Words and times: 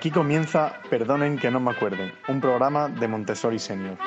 Aquí 0.00 0.10
comienza 0.10 0.80
Perdonen 0.88 1.36
que 1.36 1.50
no 1.50 1.60
me 1.60 1.72
acuerde, 1.72 2.14
un 2.26 2.40
programa 2.40 2.88
de 2.88 3.06
Montessori 3.06 3.58
Senior. 3.58 3.98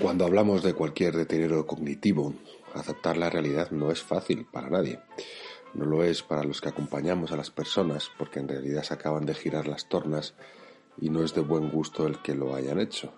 Cuando 0.00 0.24
hablamos 0.24 0.62
de 0.62 0.72
cualquier 0.72 1.16
deterioro 1.16 1.66
cognitivo, 1.66 2.32
aceptar 2.80 3.16
la 3.16 3.30
realidad 3.30 3.70
no 3.70 3.90
es 3.90 4.02
fácil 4.02 4.44
para 4.44 4.70
nadie. 4.70 5.00
No 5.74 5.86
lo 5.86 6.04
es 6.04 6.22
para 6.22 6.44
los 6.44 6.60
que 6.60 6.68
acompañamos 6.68 7.32
a 7.32 7.36
las 7.36 7.50
personas 7.50 8.10
porque 8.18 8.40
en 8.40 8.48
realidad 8.48 8.82
se 8.82 8.94
acaban 8.94 9.24
de 9.24 9.34
girar 9.34 9.66
las 9.66 9.88
tornas 9.88 10.34
y 10.98 11.10
no 11.10 11.22
es 11.22 11.34
de 11.34 11.40
buen 11.40 11.70
gusto 11.70 12.06
el 12.06 12.18
que 12.18 12.34
lo 12.34 12.54
hayan 12.54 12.78
hecho. 12.78 13.14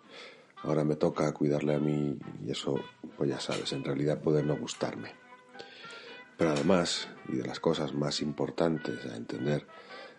Ahora 0.63 0.85
me 0.85 0.97
toca 0.97 1.33
cuidarle 1.33 1.75
a 1.75 1.79
mí 1.79 2.19
y 2.45 2.51
eso, 2.51 2.77
pues 3.17 3.29
ya 3.29 3.41
sabes, 3.41 3.73
en 3.73 3.85
realidad 3.85 4.21
puede 4.21 4.43
no 4.43 4.57
gustarme. 4.57 5.13
Pero 6.37 6.51
además, 6.51 7.09
y 7.29 7.37
de 7.37 7.47
las 7.47 7.61
cosas 7.61 7.93
más 7.95 8.21
importantes 8.21 9.05
a 9.07 9.17
entender, 9.17 9.67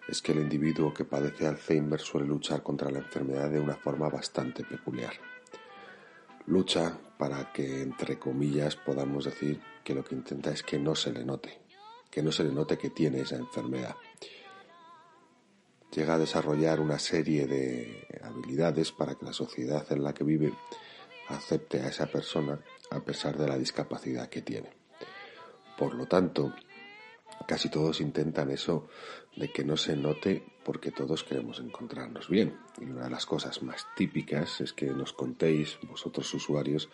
es 0.08 0.22
que 0.22 0.34
el 0.34 0.40
individuo 0.40 0.94
que 0.94 1.04
padece 1.04 1.48
Alzheimer 1.48 2.00
suele 2.00 2.28
luchar 2.28 2.64
contra 2.64 2.92
la 2.92 3.00
enfermedad 3.00 3.50
de 3.50 3.60
una 3.60 3.76
forma 3.76 4.08
bastante 4.10 4.64
peculiar. 4.64 5.14
Lucha 6.48 6.98
para 7.18 7.52
que, 7.52 7.82
entre 7.82 8.20
comillas, 8.20 8.76
podamos 8.76 9.26
decir 9.26 9.60
que 9.84 9.96
lo 9.96 10.04
que 10.04 10.16
intenta 10.16 10.52
es 10.52 10.64
que 10.64 10.78
no 10.78 10.96
se 10.96 11.12
le 11.12 11.26
note, 11.26 11.60
que 12.12 12.22
no 12.22 12.32
se 12.32 12.44
le 12.44 12.52
note 12.52 12.78
que 12.78 12.90
tiene 12.90 13.22
esa 13.22 13.36
enfermedad. 13.36 13.96
Llega 15.92 16.16
a 16.16 16.20
desarrollar 16.20 16.82
una 16.82 17.00
serie 17.00 17.48
de 17.48 18.08
habilidades 18.22 18.92
para 18.92 19.16
que 19.16 19.26
la 19.26 19.34
sociedad 19.34 19.86
en 19.92 20.04
la 20.04 20.14
que 20.14 20.24
vive 20.24 20.54
acepte 21.30 21.82
a 21.82 21.88
esa 21.88 22.08
persona 22.08 22.60
a 22.92 23.00
pesar 23.00 23.38
de 23.38 23.48
la 23.48 23.58
discapacidad 23.58 24.30
que 24.30 24.42
tiene. 24.42 24.70
Por 25.78 25.96
lo 25.96 26.06
tanto, 26.06 26.54
casi 27.48 27.70
todos 27.70 28.02
intentan 28.02 28.52
eso 28.52 28.88
de 29.36 29.52
que 29.52 29.64
no 29.64 29.78
se 29.78 29.96
note 29.96 30.44
porque 30.64 30.92
todos 30.92 31.24
queremos 31.24 31.60
encontrarnos 31.60 32.30
bien. 32.30 32.58
Y 32.80 32.86
una 32.86 33.06
de 33.06 33.10
las 33.10 33.26
cosas 33.26 33.62
más 33.62 33.86
típicas 33.96 34.62
es 34.62 34.74
que 34.74 34.88
nos 34.88 35.14
contéis, 35.14 35.78
vosotros 35.88 36.34
usuarios, 36.34 36.90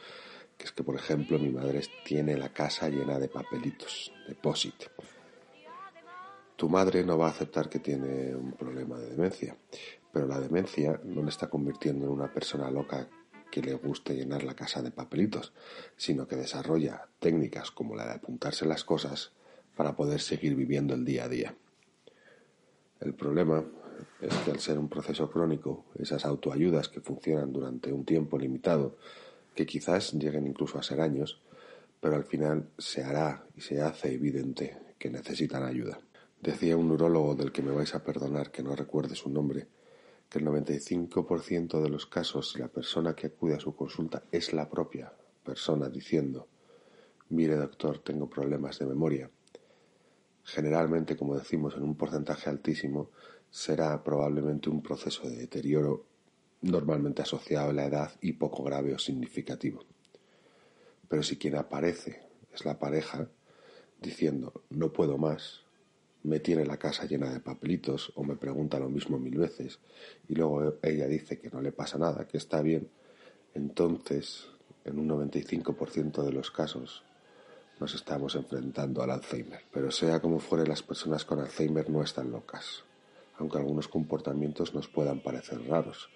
que 0.58 0.66
es 0.66 0.72
que, 0.72 0.84
por 0.84 0.96
ejemplo, 0.96 1.40
mi 1.40 1.50
madre 1.50 1.82
tiene 2.06 2.38
la 2.38 2.50
casa 2.54 2.90
llena 2.90 3.18
de 3.18 3.30
papelitos, 3.30 4.12
de 4.28 4.36
POSIT. 4.36 4.76
Tu 6.56 6.70
madre 6.70 7.04
no 7.04 7.18
va 7.18 7.28
a 7.28 7.32
aceptar 7.32 7.70
que 7.70 7.80
tiene 7.80 8.36
un 8.36 8.54
problema 8.54 9.00
de 9.00 9.10
demencia, 9.10 9.58
pero 10.12 10.28
la 10.28 10.40
demencia 10.40 11.00
no 11.04 11.24
le 11.24 11.30
está 11.30 11.50
convirtiendo 11.50 12.06
en 12.06 12.12
una 12.12 12.32
persona 12.32 12.70
loca 12.70 13.08
que 13.50 13.62
le 13.62 13.74
guste 13.74 14.16
llenar 14.16 14.44
la 14.44 14.56
casa 14.56 14.82
de 14.82 14.92
papelitos, 14.92 15.54
sino 15.98 16.28
que 16.28 16.36
desarrolla 16.36 17.08
técnicas 17.20 17.72
como 17.72 17.96
la 17.96 18.06
de 18.06 18.14
apuntarse 18.14 18.66
las 18.66 18.84
cosas 18.84 19.32
para 19.76 19.96
poder 19.96 20.20
seguir 20.20 20.56
viviendo 20.56 20.94
el 20.94 21.06
día 21.06 21.26
a 21.26 21.30
día. 21.30 21.56
El 23.00 23.14
problema 23.14 23.66
es 24.22 24.34
que 24.46 24.52
al 24.52 24.60
ser 24.60 24.78
un 24.78 24.90
proceso 24.90 25.30
crónico, 25.30 25.86
esas 25.96 26.26
autoayudas 26.26 26.90
que 26.90 27.02
funcionan 27.02 27.52
durante 27.52 27.92
un 27.92 28.06
tiempo 28.06 28.38
limitado, 28.38 28.98
que 29.56 29.66
quizás 29.66 30.14
lleguen 30.14 30.48
incluso 30.48 30.78
a 30.78 30.84
ser 30.84 31.02
años, 31.02 31.42
pero 32.00 32.16
al 32.16 32.24
final 32.24 32.70
se 32.78 33.04
hará 33.04 33.46
y 33.56 33.62
se 33.62 33.82
hace 33.82 34.14
evidente 34.14 34.78
que 34.98 35.10
necesitan 35.10 35.64
ayuda. 35.64 36.00
Decía 36.42 36.78
un 36.78 36.88
neurólogo 36.88 37.36
del 37.36 37.52
que 37.52 37.62
me 37.62 37.72
vais 37.72 37.94
a 37.94 38.04
perdonar 38.04 38.52
que 38.52 38.64
no 38.64 38.76
recuerde 38.76 39.16
su 39.16 39.30
nombre, 39.30 39.68
que 40.30 40.40
el 40.40 40.46
95% 40.46 41.82
de 41.82 41.90
los 41.90 42.06
casos 42.06 42.58
la 42.58 42.68
persona 42.68 43.16
que 43.16 43.28
acude 43.28 43.56
a 43.56 43.60
su 43.60 43.76
consulta 43.76 44.24
es 44.32 44.54
la 44.54 44.70
propia 44.70 45.12
persona 45.44 45.90
diciendo, 45.90 46.48
mire 47.30 47.56
doctor, 47.56 48.00
tengo 48.00 48.30
problemas 48.30 48.80
de 48.80 48.86
memoria, 48.86 49.30
generalmente, 50.52 51.16
como 51.16 51.38
decimos, 51.38 51.76
en 51.76 51.84
un 51.84 51.96
porcentaje 51.96 52.50
altísimo, 52.50 53.10
será 53.50 54.04
probablemente 54.04 54.70
un 54.70 54.82
proceso 54.82 55.30
de 55.30 55.38
deterioro 55.38 56.06
normalmente 56.62 57.22
asociado 57.22 57.70
a 57.70 57.74
la 57.74 57.86
edad 57.86 58.12
y 58.22 58.34
poco 58.34 58.64
grave 58.64 58.94
o 58.94 59.00
significativo. 59.00 59.84
Pero 61.08 61.24
si 61.24 61.38
quien 61.38 61.56
aparece 61.56 62.22
es 62.54 62.66
la 62.66 62.78
pareja 62.80 63.28
diciendo 64.02 64.64
no 64.70 64.92
puedo 64.92 65.18
más, 65.18 65.62
me 66.24 66.40
tiene 66.40 66.66
la 66.66 66.78
casa 66.78 67.06
llena 67.06 67.32
de 67.32 67.40
papelitos 67.40 68.12
o 68.16 68.24
me 68.24 68.36
pregunta 68.36 68.80
lo 68.80 68.90
mismo 68.90 69.18
mil 69.18 69.38
veces 69.38 69.80
y 70.28 70.36
luego 70.36 70.78
ella 70.84 71.08
dice 71.08 71.40
que 71.40 71.50
no 71.50 71.62
le 71.62 71.72
pasa 71.72 71.98
nada, 71.98 72.28
que 72.28 72.38
está 72.38 72.62
bien, 72.62 72.90
entonces 73.54 74.48
en 74.86 75.00
un 75.00 75.10
95% 75.10 76.24
de 76.24 76.32
los 76.32 76.52
casos 76.52 77.04
nos 77.82 77.96
estamos 77.96 78.36
enfrentando 78.36 79.02
al 79.02 79.10
Alzheimer. 79.10 79.64
Pero 79.74 79.90
sea 79.90 80.22
como 80.22 80.40
fuere, 80.40 80.68
las 80.68 80.84
personas 80.84 81.26
con 81.26 81.40
Alzheimer 81.40 81.90
no 81.90 82.04
están 82.04 82.32
locas, 82.32 82.84
aunque 83.40 83.58
algunos 83.58 83.88
comportamientos 83.88 84.76
nos 84.76 84.88
puedan 84.88 85.20
parecer 85.20 85.68
raros. 85.68 86.08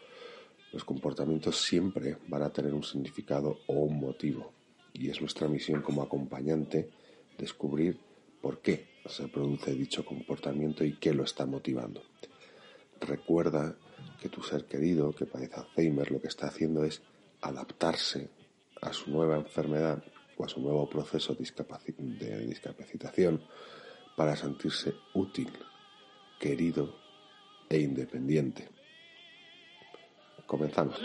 Los 0.72 0.86
comportamientos 0.86 1.58
siempre 1.60 2.18
van 2.28 2.44
a 2.44 2.54
tener 2.54 2.72
un 2.72 2.84
significado 2.84 3.58
o 3.66 3.74
un 3.74 4.00
motivo, 4.00 4.54
y 4.94 5.10
es 5.10 5.20
nuestra 5.20 5.48
misión 5.48 5.82
como 5.82 6.04
acompañante 6.04 6.92
descubrir 7.36 8.00
por 8.44 8.60
qué 8.60 8.86
se 9.08 9.28
produce 9.28 9.74
dicho 9.74 10.06
comportamiento 10.06 10.86
y 10.86 10.98
qué 10.98 11.16
lo 11.16 11.24
está 11.24 11.48
motivando. 11.48 12.04
Recuerda 13.02 13.76
que 14.22 14.30
tu 14.30 14.44
ser 14.44 14.66
querido 14.66 15.14
que 15.14 15.26
padece 15.26 15.56
Alzheimer 15.56 16.12
lo 16.12 16.22
que 16.22 16.28
está 16.28 16.46
haciendo 16.46 16.84
es 16.84 17.02
adaptarse 17.42 18.30
a 18.82 18.94
su 18.94 19.10
nueva 19.10 19.38
enfermedad 19.38 20.04
a 20.44 20.50
su 20.50 20.60
nuevo 20.60 20.90
proceso 20.90 21.34
de 21.36 22.46
discapacitación 22.48 23.42
para 24.16 24.36
sentirse 24.36 24.94
útil, 25.14 25.52
querido 26.40 26.96
e 27.70 27.80
independiente. 27.80 28.68
Comenzamos. 30.46 31.00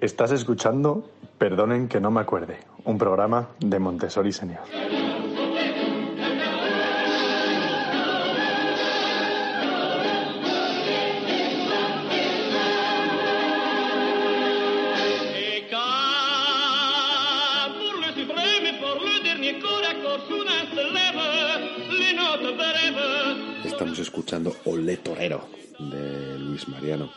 Estás 0.00 0.32
escuchando 0.32 1.10
Perdonen 1.38 1.88
que 1.88 2.00
no 2.00 2.10
me 2.10 2.20
acuerde, 2.20 2.58
un 2.84 2.98
programa 2.98 3.50
de 3.60 3.78
Montessori 3.78 4.32
Senior. 4.32 5.01
De 25.22 26.36
Luis 26.36 26.66
Mariano, 26.66 27.08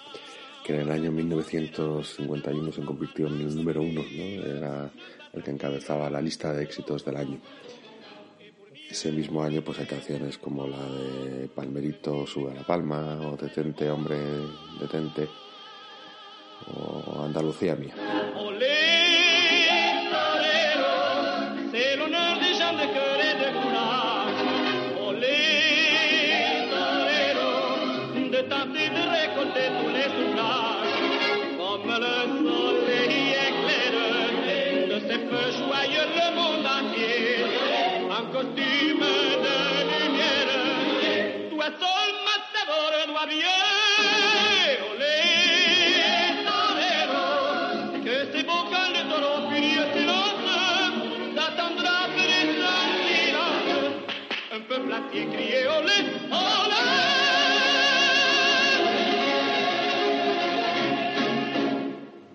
que 0.63 0.75
en 0.75 0.81
el 0.81 0.91
año 0.91 1.11
1951 1.11 2.71
se 2.71 2.81
convirtió 2.83 3.25
en 3.25 3.41
el 3.41 3.55
número 3.55 3.81
uno, 3.81 4.03
era 4.03 4.91
el 5.33 5.41
que 5.41 5.49
encabezaba 5.49 6.07
la 6.11 6.21
lista 6.21 6.53
de 6.53 6.63
éxitos 6.63 7.03
del 7.03 7.17
año. 7.17 7.39
Ese 8.87 9.11
mismo 9.11 9.41
año 9.41 9.63
pues 9.63 9.79
hay 9.79 9.87
canciones 9.87 10.37
como 10.37 10.67
la 10.67 10.85
de 10.85 11.47
Palmerito 11.47 12.27
sube 12.27 12.51
a 12.51 12.53
la 12.53 12.63
palma, 12.63 13.19
o 13.27 13.37
Detente 13.37 13.89
hombre, 13.89 14.17
detente, 14.79 15.27
o 16.67 17.23
Andalucía 17.23 17.75
mía. 17.75 17.95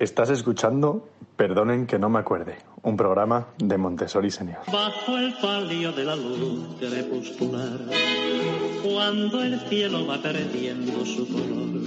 Estás 0.00 0.31
escuchando 0.31 1.09
Perdonen 1.37 1.87
que 1.87 1.99
no 1.99 2.09
me 2.09 2.19
acuerde, 2.19 2.56
un 2.82 2.97
programa 2.97 3.49
de 3.59 3.79
Montessori 3.79 4.31
Senior. 4.31 4.61
Bajo 4.71 5.17
el 5.17 5.35
palio 5.35 5.93
de 5.93 6.05
la 6.05 6.17
luz 6.17 6.77
crepuscular, 6.79 7.81
cuando 8.82 9.43
el 9.43 9.61
cielo 9.61 10.06
va 10.06 10.21
perdiendo 10.23 11.05
su 11.06 11.27
color, 11.29 11.85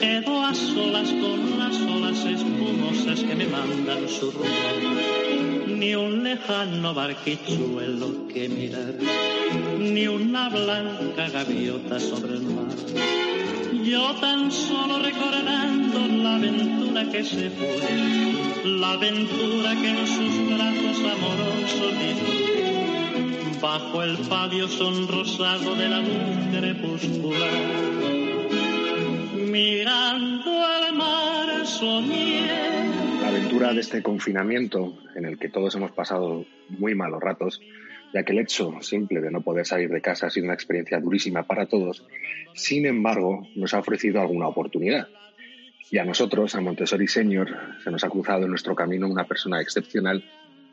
quedo 0.00 0.44
a 0.44 0.54
solas 0.54 1.08
con 1.10 1.58
las 1.58 1.80
olas 1.82 2.24
espumosas 2.24 3.20
que 3.24 3.34
me 3.34 3.46
mandan 3.46 4.08
su 4.08 4.30
rumor. 4.30 5.23
Ni 5.78 5.94
un 5.94 6.22
lejano 6.24 6.94
barquichuelo 6.94 8.28
que 8.28 8.48
mirar, 8.48 8.94
ni 9.78 10.06
una 10.06 10.48
blanca 10.48 11.28
gaviota 11.28 11.98
sobre 12.00 12.34
el 12.34 12.42
mar 12.42 13.14
yo 13.84 14.14
tan 14.14 14.50
solo 14.50 14.98
recordando 14.98 15.98
la 16.22 16.36
aventura 16.36 17.04
que 17.10 17.22
se 17.22 17.50
fue, 17.50 18.64
la 18.64 18.92
aventura 18.92 19.74
que 19.76 19.90
en 19.90 20.06
sus 20.06 20.34
brazos 20.48 20.98
amorosos 21.14 21.92
disfruté, 21.98 23.60
bajo 23.60 24.02
el 24.02 24.16
palio 24.26 24.68
sonrosado 24.68 25.74
de 25.74 25.88
la 25.88 26.00
luz 26.00 26.48
crepuscular. 26.50 28.33
Mirando 29.50 30.64
al 30.64 30.94
mar. 30.94 31.44
La 33.20 33.28
aventura 33.28 33.72
de 33.72 33.80
este 33.80 34.02
confinamiento, 34.02 34.98
en 35.14 35.24
el 35.24 35.38
que 35.38 35.48
todos 35.48 35.74
hemos 35.74 35.92
pasado 35.92 36.44
muy 36.68 36.94
malos 36.94 37.22
ratos, 37.22 37.60
ya 38.12 38.22
que 38.22 38.32
el 38.32 38.40
hecho 38.40 38.74
simple 38.80 39.20
de 39.20 39.30
no 39.30 39.40
poder 39.40 39.64
salir 39.66 39.88
de 39.88 40.00
casa 40.00 40.26
ha 40.26 40.30
sido 40.30 40.44
una 40.44 40.54
experiencia 40.54 41.00
durísima 41.00 41.42
para 41.44 41.66
todos, 41.66 42.06
sin 42.54 42.86
embargo, 42.86 43.48
nos 43.54 43.72
ha 43.72 43.78
ofrecido 43.78 44.20
alguna 44.20 44.46
oportunidad. 44.46 45.08
Y 45.90 45.98
a 45.98 46.04
nosotros, 46.04 46.54
a 46.54 46.60
Montessori 46.60 47.08
Senior, 47.08 47.48
se 47.82 47.90
nos 47.90 48.04
ha 48.04 48.10
cruzado 48.10 48.44
en 48.44 48.50
nuestro 48.50 48.74
camino 48.74 49.08
una 49.08 49.24
persona 49.24 49.60
excepcional 49.60 50.22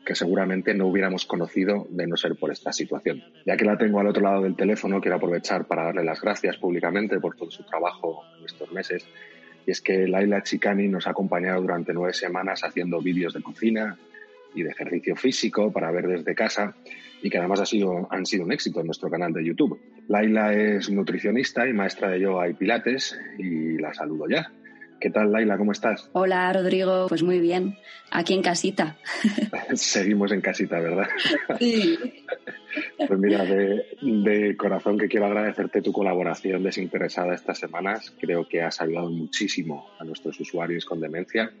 que 0.04 0.14
seguramente 0.14 0.74
no 0.74 0.86
hubiéramos 0.88 1.26
conocido 1.26 1.86
de 1.90 2.06
no 2.06 2.16
ser 2.16 2.36
por 2.36 2.50
esta 2.50 2.72
situación. 2.72 3.22
Ya 3.46 3.56
que 3.56 3.64
la 3.64 3.78
tengo 3.78 4.00
al 4.00 4.08
otro 4.08 4.22
lado 4.22 4.42
del 4.42 4.56
teléfono, 4.56 5.00
quiero 5.00 5.16
aprovechar 5.16 5.66
para 5.66 5.84
darle 5.84 6.04
las 6.04 6.20
gracias 6.20 6.56
públicamente 6.56 7.20
por 7.20 7.36
todo 7.36 7.50
su 7.50 7.62
trabajo 7.64 8.22
en 8.38 8.44
estos 8.44 8.72
meses. 8.72 9.06
Y 9.64 9.70
es 9.70 9.80
que 9.80 10.08
Laila 10.08 10.42
Chicani 10.42 10.88
nos 10.88 11.06
ha 11.06 11.10
acompañado 11.10 11.60
durante 11.60 11.92
nueve 11.92 12.12
semanas 12.12 12.64
haciendo 12.64 13.00
vídeos 13.00 13.32
de 13.32 13.42
cocina 13.42 13.96
y 14.54 14.62
de 14.62 14.70
ejercicio 14.70 15.14
físico 15.16 15.72
para 15.72 15.90
ver 15.92 16.08
desde 16.08 16.34
casa 16.34 16.74
y 17.22 17.30
que 17.30 17.38
además 17.38 17.60
ha 17.60 17.66
sido, 17.66 18.08
han 18.10 18.26
sido 18.26 18.44
un 18.44 18.52
éxito 18.52 18.80
en 18.80 18.86
nuestro 18.86 19.08
canal 19.08 19.32
de 19.32 19.44
YouTube. 19.44 19.80
Laila 20.08 20.52
es 20.52 20.90
nutricionista 20.90 21.68
y 21.68 21.72
maestra 21.72 22.10
de 22.10 22.20
yoga 22.20 22.48
y 22.48 22.54
pilates 22.54 23.16
y 23.38 23.78
la 23.78 23.94
saludo 23.94 24.28
ya. 24.28 24.50
¿Qué 25.02 25.10
tal, 25.10 25.32
Laila? 25.32 25.58
¿Cómo 25.58 25.72
estás? 25.72 26.08
Hola, 26.12 26.52
Rodrigo. 26.52 27.08
Pues 27.08 27.24
muy 27.24 27.40
bien. 27.40 27.76
Aquí 28.12 28.34
en 28.34 28.42
casita. 28.42 28.96
Seguimos 29.74 30.30
en 30.30 30.40
casita, 30.40 30.78
¿verdad? 30.78 31.08
Sí. 31.58 31.98
Pues 32.96 33.18
mira, 33.18 33.44
de, 33.44 33.84
de, 34.00 34.56
corazón 34.56 34.96
que 34.96 35.08
quiero 35.08 35.26
agradecerte 35.26 35.82
tu 35.82 35.92
colaboración 35.92 36.62
desinteresada 36.62 37.34
estas 37.34 37.58
semanas. 37.58 38.14
Creo 38.20 38.46
que 38.48 38.62
has 38.62 38.80
ayudado 38.80 39.10
muchísimo 39.10 39.90
a 39.98 40.04
nuestros 40.04 40.38
usuarios 40.38 40.84
con 40.84 41.00
demencia 41.00 41.52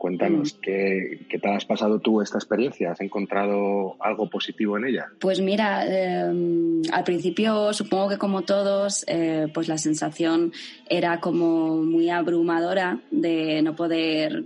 Cuéntanos, 0.00 0.54
mm. 0.54 0.60
¿qué, 0.62 1.26
¿qué, 1.28 1.38
has 1.46 1.66
pasado 1.66 1.98
tú 1.98 2.22
esta 2.22 2.38
experiencia? 2.38 2.92
¿Has 2.92 3.02
encontrado 3.02 3.96
algo 4.00 4.30
positivo 4.30 4.78
en 4.78 4.86
ella? 4.86 5.08
Pues 5.18 5.42
mira, 5.42 5.84
em, 5.84 6.80
al 6.90 7.04
principio 7.04 7.74
supongo 7.74 8.08
que 8.08 8.16
como 8.16 8.40
todos, 8.40 9.04
eh, 9.08 9.48
pues 9.52 9.68
la 9.68 9.76
sensación 9.76 10.54
era 10.88 11.20
como 11.20 11.82
muy 11.82 12.08
abrumadora 12.08 13.02
de 13.10 13.60
no 13.60 13.76
poder 13.76 14.44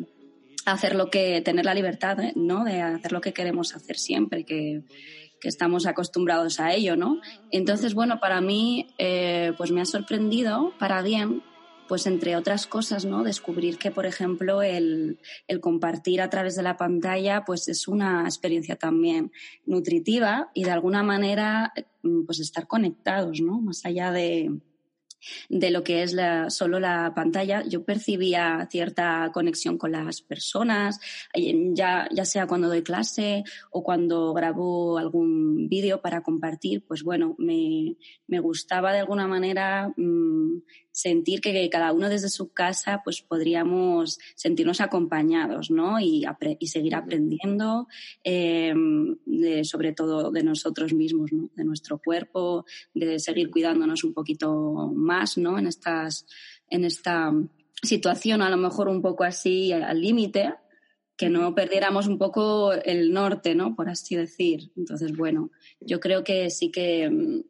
hacer 0.66 0.96
lo 0.96 1.08
que, 1.08 1.40
tener 1.40 1.64
la 1.64 1.74
libertad, 1.74 2.18
¿eh? 2.18 2.32
¿no? 2.34 2.64
De 2.64 2.82
hacer 2.82 3.12
lo 3.12 3.20
que 3.20 3.32
queremos 3.32 3.76
hacer 3.76 3.96
siempre, 3.96 4.42
que, 4.42 4.82
que 5.40 5.48
estamos 5.48 5.86
acostumbrados 5.86 6.58
a 6.58 6.74
ello, 6.74 6.96
¿no? 6.96 7.20
Entonces, 7.52 7.94
bueno, 7.94 8.18
para 8.18 8.40
mí, 8.40 8.88
eh, 8.98 9.52
pues 9.56 9.70
me 9.70 9.82
ha 9.82 9.84
sorprendido 9.84 10.72
para 10.80 11.00
bien 11.00 11.42
pues 11.88 12.06
entre 12.06 12.36
otras 12.36 12.66
cosas, 12.66 13.04
¿no? 13.04 13.24
Descubrir 13.24 13.78
que, 13.78 13.90
por 13.90 14.06
ejemplo, 14.06 14.62
el, 14.62 15.18
el, 15.48 15.60
compartir 15.60 16.20
a 16.20 16.30
través 16.30 16.56
de 16.56 16.62
la 16.62 16.76
pantalla, 16.76 17.44
pues 17.44 17.68
es 17.68 17.88
una 17.88 18.24
experiencia 18.24 18.76
también 18.76 19.32
nutritiva 19.66 20.50
y 20.54 20.64
de 20.64 20.70
alguna 20.70 21.02
manera, 21.02 21.72
mm, 22.02 22.24
pues 22.24 22.40
estar 22.40 22.66
conectados, 22.66 23.40
¿no? 23.40 23.60
Más 23.60 23.84
allá 23.84 24.12
de, 24.12 24.50
de 25.48 25.70
lo 25.70 25.82
que 25.82 26.02
es 26.02 26.16
solo 26.48 26.80
la 26.80 27.12
pantalla, 27.14 27.64
yo 27.66 27.84
percibía 27.84 28.66
cierta 28.70 29.30
conexión 29.32 29.78
con 29.78 29.92
las 29.92 30.22
personas, 30.22 31.00
ya, 31.34 32.08
ya 32.12 32.24
sea 32.24 32.46
cuando 32.46 32.68
doy 32.68 32.82
clase 32.82 33.44
o 33.70 33.82
cuando 33.82 34.32
grabo 34.32 34.98
algún 34.98 35.68
vídeo 35.68 36.00
para 36.00 36.22
compartir, 36.22 36.84
pues 36.86 37.02
bueno, 37.02 37.34
me, 37.38 37.96
me 38.26 38.40
gustaba 38.40 38.92
de 38.92 39.00
alguna 39.00 39.26
manera 39.26 39.92
mmm, 39.96 40.58
sentir 40.94 41.40
que 41.40 41.68
cada 41.70 41.92
uno 41.92 42.08
desde 42.08 42.28
su 42.28 42.52
casa 42.52 43.02
pues 43.02 43.20
podríamos 43.20 44.20
sentirnos 44.36 44.80
acompañados, 44.80 45.72
¿no? 45.72 45.98
Y, 45.98 46.24
y 46.60 46.66
seguir 46.68 46.94
aprendiendo 46.94 47.88
eh, 48.22 48.72
de, 49.26 49.64
sobre 49.64 49.92
todo 49.92 50.30
de 50.30 50.44
nosotros 50.44 50.94
mismos, 50.94 51.32
¿no? 51.32 51.50
De 51.56 51.64
nuestro 51.64 51.98
cuerpo, 51.98 52.64
de 52.94 53.18
seguir 53.18 53.50
cuidándonos 53.50 54.04
un 54.04 54.14
poquito 54.14 54.92
más, 54.94 55.36
¿no? 55.36 55.58
En 55.58 55.66
estas, 55.66 56.26
en 56.70 56.84
esta 56.84 57.32
situación 57.82 58.40
a 58.40 58.48
lo 58.48 58.56
mejor 58.56 58.86
un 58.86 59.02
poco 59.02 59.24
así 59.24 59.72
al 59.72 60.00
límite, 60.00 60.54
que 61.16 61.28
no 61.28 61.56
perdiéramos 61.56 62.06
un 62.06 62.18
poco 62.18 62.72
el 62.72 63.12
norte, 63.12 63.56
¿no? 63.56 63.74
Por 63.74 63.88
así 63.88 64.14
decir. 64.14 64.70
Entonces, 64.76 65.16
bueno, 65.16 65.50
yo 65.80 65.98
creo 65.98 66.22
que 66.22 66.50
sí 66.50 66.70
que 66.70 67.42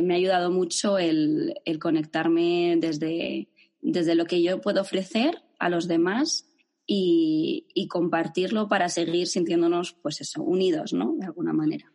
me 0.00 0.14
ha 0.14 0.16
ayudado 0.16 0.50
mucho 0.50 0.98
el, 0.98 1.60
el 1.64 1.78
conectarme 1.78 2.76
desde, 2.80 3.48
desde 3.80 4.14
lo 4.14 4.24
que 4.24 4.42
yo 4.42 4.60
puedo 4.60 4.80
ofrecer 4.80 5.42
a 5.58 5.68
los 5.68 5.88
demás 5.88 6.48
y, 6.86 7.66
y, 7.74 7.88
compartirlo 7.88 8.68
para 8.68 8.88
seguir 8.88 9.26
sintiéndonos, 9.26 9.92
pues 9.92 10.20
eso, 10.20 10.42
unidos, 10.42 10.92
¿no? 10.92 11.14
De 11.16 11.26
alguna 11.26 11.52
manera. 11.52 11.91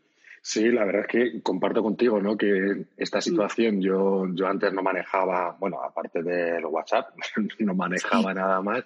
Sí, 0.49 0.71
la 0.71 0.85
verdad 0.85 1.01
es 1.01 1.07
que 1.07 1.41
comparto 1.41 1.83
contigo, 1.83 2.21
¿no? 2.21 2.37
Que 2.37 2.85
esta 2.95 3.19
situación 3.19 3.81
yo, 3.81 4.27
yo 4.33 4.47
antes 4.47 4.71
no 4.71 4.81
manejaba, 4.81 5.57
bueno, 5.59 5.83
aparte 5.83 6.23
del 6.23 6.63
WhatsApp, 6.67 7.09
no 7.59 7.75
manejaba 7.75 8.33
nada 8.33 8.61
más. 8.61 8.85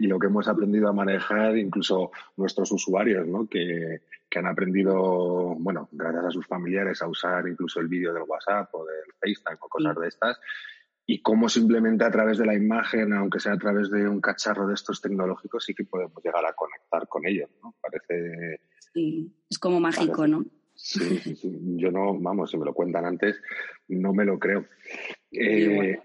Y 0.00 0.08
lo 0.08 0.18
que 0.18 0.26
hemos 0.26 0.48
aprendido 0.48 0.88
a 0.88 0.92
manejar, 0.92 1.56
incluso 1.58 2.10
nuestros 2.36 2.72
usuarios, 2.72 3.24
¿no? 3.24 3.46
Que, 3.46 4.00
que 4.28 4.38
han 4.40 4.48
aprendido, 4.48 5.54
bueno, 5.60 5.88
gracias 5.92 6.24
a 6.24 6.30
sus 6.32 6.44
familiares, 6.44 7.00
a 7.00 7.06
usar 7.06 7.46
incluso 7.46 7.78
el 7.78 7.86
vídeo 7.86 8.12
del 8.12 8.24
WhatsApp 8.24 8.74
o 8.74 8.84
del 8.84 9.12
FaceTime 9.20 9.58
o 9.60 9.68
cosas 9.68 9.96
de 9.96 10.08
estas. 10.08 10.40
Y 11.06 11.22
cómo 11.22 11.48
simplemente 11.48 12.04
a 12.04 12.10
través 12.10 12.36
de 12.36 12.46
la 12.46 12.54
imagen, 12.54 13.12
aunque 13.12 13.38
sea 13.38 13.52
a 13.52 13.58
través 13.58 13.92
de 13.92 14.08
un 14.08 14.20
cacharro 14.20 14.66
de 14.66 14.74
estos 14.74 15.00
tecnológicos, 15.00 15.64
sí 15.64 15.72
que 15.72 15.84
podemos 15.84 16.20
llegar 16.24 16.44
a 16.44 16.52
conectar 16.54 17.06
con 17.06 17.24
ellos, 17.28 17.48
¿no? 17.62 17.76
Parece... 17.80 18.60
Sí, 18.92 19.32
es 19.48 19.58
como 19.60 19.78
mágico, 19.78 20.16
parece, 20.16 20.32
¿no? 20.32 20.55
Sí, 20.76 21.18
sí, 21.18 21.34
sí, 21.36 21.50
yo 21.76 21.90
no, 21.90 22.18
vamos, 22.20 22.50
si 22.50 22.58
me 22.58 22.64
lo 22.66 22.74
cuentan 22.74 23.04
antes, 23.06 23.40
no 23.88 24.12
me 24.12 24.24
lo 24.24 24.38
creo. 24.38 24.66
Eh, 25.32 25.74
bueno. 25.74 26.02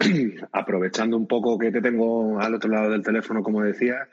aprovechando 0.52 1.16
un 1.16 1.26
poco 1.26 1.58
que 1.58 1.70
te 1.70 1.80
tengo 1.80 2.38
al 2.40 2.54
otro 2.54 2.70
lado 2.70 2.90
del 2.90 3.02
teléfono, 3.02 3.42
como 3.42 3.62
decía, 3.62 4.08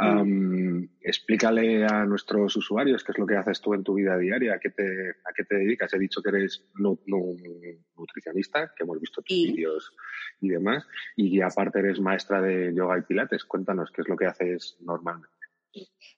um, 0.00 0.88
explícale 1.00 1.84
a 1.84 2.04
nuestros 2.06 2.56
usuarios 2.56 3.04
qué 3.04 3.12
es 3.12 3.18
lo 3.18 3.26
que 3.26 3.36
haces 3.36 3.60
tú 3.60 3.74
en 3.74 3.82
tu 3.84 3.94
vida 3.94 4.16
diaria, 4.16 4.54
a 4.54 4.58
qué 4.58 4.70
te, 4.70 5.10
a 5.10 5.32
qué 5.34 5.44
te 5.44 5.56
dedicas. 5.56 5.92
He 5.94 5.98
dicho 5.98 6.22
que 6.22 6.30
eres 6.30 6.64
nu, 6.76 6.98
nu, 7.06 7.36
nutricionista, 7.96 8.72
que 8.76 8.84
hemos 8.84 9.00
visto 9.00 9.20
tus 9.22 9.36
Sí. 9.36 9.52
vídeos 9.52 9.92
y 10.40 10.48
demás, 10.48 10.86
y 11.16 11.40
aparte 11.40 11.80
eres 11.80 12.00
maestra 12.00 12.40
de 12.40 12.72
yoga 12.74 12.98
y 12.98 13.02
pilates. 13.02 13.44
Cuéntanos 13.44 13.90
qué 13.90 14.02
es 14.02 14.08
lo 14.08 14.16
que 14.16 14.26
haces 14.26 14.76
normalmente. 14.80 15.28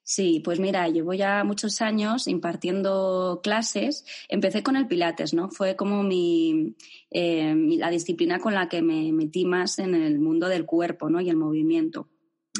Sí, 0.05 0.41
pues 0.43 0.59
mira, 0.59 0.87
llevo 0.89 1.13
ya 1.13 1.43
muchos 1.45 1.81
años 1.81 2.27
impartiendo 2.27 3.39
clases. 3.41 4.05
Empecé 4.27 4.61
con 4.61 4.75
el 4.75 4.87
Pilates, 4.87 5.33
¿no? 5.33 5.49
Fue 5.49 5.77
como 5.77 6.03
mi, 6.03 6.75
eh, 7.09 7.55
la 7.77 7.89
disciplina 7.89 8.39
con 8.39 8.53
la 8.53 8.67
que 8.67 8.81
me 8.81 9.13
metí 9.13 9.45
más 9.45 9.79
en 9.79 9.95
el 9.95 10.19
mundo 10.19 10.49
del 10.49 10.65
cuerpo, 10.65 11.09
¿no? 11.09 11.21
Y 11.21 11.29
el 11.29 11.37
movimiento. 11.37 12.09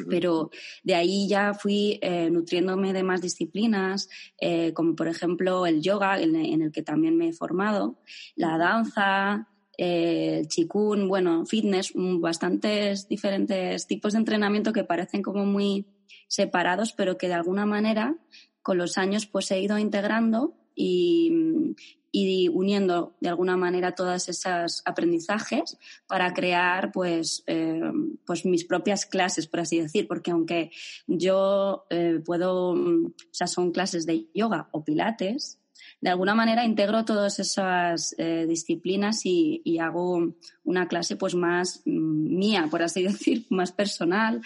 Pero 0.09 0.49
de 0.83 0.95
ahí 0.95 1.27
ya 1.27 1.53
fui 1.53 1.99
eh, 2.01 2.29
nutriéndome 2.31 2.93
de 2.93 3.03
más 3.03 3.21
disciplinas, 3.21 4.09
eh, 4.39 4.73
como 4.73 4.95
por 4.95 5.07
ejemplo 5.07 5.67
el 5.67 5.81
yoga, 5.81 6.19
en, 6.19 6.35
en, 6.35 6.61
el 6.61 6.71
que 6.71 6.81
también 6.81 7.17
me 7.17 7.27
he 7.27 7.33
formado, 7.33 7.99
la 8.35 8.57
danza, 8.57 9.49
el 9.77 10.47
chikun, 10.47 11.07
bueno, 11.07 11.45
fitness, 11.45 11.91
bastantes 11.95 13.07
diferentes 13.07 13.85
tipos 13.85 14.13
de 14.13 14.19
entrenamiento 14.19 14.73
que 14.73 14.83
parecen 14.83 15.21
como 15.21 15.45
muy 15.45 15.85
separados, 16.27 16.93
pero 16.93 17.17
que 17.17 17.27
de 17.27 17.33
alguna 17.33 17.65
manera 17.65 18.15
con 18.61 18.77
los 18.77 18.97
años 18.97 19.25
pues 19.25 19.51
he 19.51 19.59
ido 19.59 19.77
integrando 19.77 20.55
y, 20.75 21.75
y 22.15 22.47
uniendo 22.47 23.17
de 23.21 23.29
alguna 23.29 23.57
manera 23.57 23.95
todos 23.95 24.29
esos 24.29 24.83
aprendizajes 24.85 25.77
para 26.07 26.31
crear 26.31 26.91
pues, 26.91 27.43
eh, 27.47 27.81
pues 28.23 28.45
mis 28.45 28.65
propias 28.65 29.07
clases, 29.07 29.47
por 29.47 29.61
así 29.61 29.81
decir, 29.81 30.07
porque 30.07 30.29
aunque 30.29 30.69
yo 31.07 31.85
eh, 31.89 32.21
puedo, 32.23 32.73
o 32.73 33.13
sea, 33.31 33.47
son 33.47 33.71
clases 33.71 34.05
de 34.05 34.27
yoga 34.35 34.69
o 34.71 34.85
pilates, 34.85 35.59
de 36.01 36.11
alguna 36.11 36.35
manera 36.35 36.65
integro 36.65 37.03
todas 37.03 37.39
esas 37.39 38.13
eh, 38.19 38.45
disciplinas 38.47 39.21
y, 39.25 39.79
hago 39.79 40.35
una 40.63 40.87
clase 40.87 41.15
pues 41.15 41.33
más 41.33 41.81
mm, 41.85 42.37
mía, 42.37 42.67
por 42.69 42.83
así 42.83 43.01
decir, 43.07 43.47
más 43.49 43.71
personal. 43.71 44.39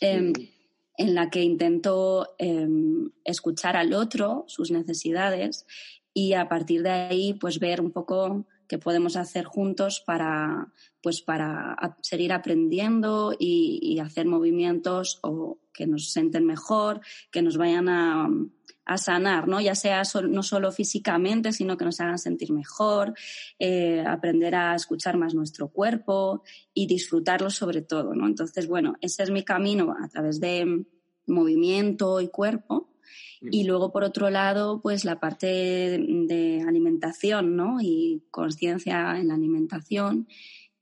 Em, 0.00 0.32
en 1.00 1.14
la 1.14 1.30
que 1.30 1.42
intento 1.42 2.34
em, 2.36 3.10
escuchar 3.24 3.74
al 3.74 3.94
otro, 3.94 4.44
sus 4.48 4.70
necesidades, 4.70 5.66
y 6.12 6.34
a 6.34 6.46
partir 6.46 6.82
de 6.82 6.90
ahí 6.90 7.32
pues 7.32 7.58
ver 7.58 7.80
un 7.80 7.90
poco 7.90 8.44
qué 8.68 8.76
podemos 8.76 9.16
hacer 9.16 9.46
juntos 9.46 10.02
para 10.04 10.68
pues 11.02 11.22
para 11.22 11.96
seguir 12.02 12.34
aprendiendo 12.34 13.34
y, 13.38 13.98
hacer 13.98 14.26
movimientos 14.26 15.18
o 15.22 15.58
que 15.72 15.86
nos 15.86 16.12
sienten 16.12 16.44
mejor, 16.44 17.00
que 17.30 17.40
nos 17.40 17.56
vayan 17.56 17.88
a, 17.88 18.28
sanar, 18.98 19.48
¿no? 19.48 19.60
Ya 19.60 19.74
sea 19.74 20.02
no 20.28 20.42
solo 20.42 20.72
físicamente, 20.72 21.52
sino 21.52 21.76
que 21.76 21.84
nos 21.84 22.00
hagan 22.00 22.18
sentir 22.18 22.52
mejor, 22.52 23.14
eh, 23.58 24.04
aprender 24.06 24.54
a 24.54 24.74
escuchar 24.74 25.16
más 25.16 25.34
nuestro 25.34 25.68
cuerpo 25.68 26.42
y 26.74 26.86
disfrutarlo 26.86 27.50
sobre 27.50 27.82
todo, 27.82 28.14
¿no? 28.14 28.26
Entonces, 28.26 28.66
bueno, 28.66 28.96
ese 29.00 29.22
es 29.22 29.30
mi 29.30 29.44
camino 29.44 29.94
a 30.02 30.08
través 30.08 30.40
de 30.40 30.84
movimiento 31.26 32.20
y 32.20 32.28
cuerpo 32.28 32.90
y 33.42 33.64
luego, 33.64 33.90
por 33.90 34.04
otro 34.04 34.28
lado, 34.28 34.80
pues 34.82 35.04
la 35.06 35.18
parte 35.18 35.46
de 35.46 36.64
alimentación, 36.66 37.56
¿no? 37.56 37.78
Y 37.80 38.22
conciencia 38.30 39.18
en 39.18 39.28
la 39.28 39.34
alimentación 39.34 40.28